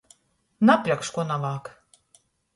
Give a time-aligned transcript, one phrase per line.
[0.69, 1.71] Napļakš, kuo navajag!